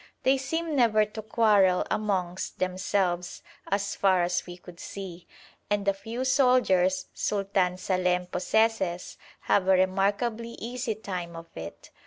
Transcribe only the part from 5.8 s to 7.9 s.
the few soldiers Sultan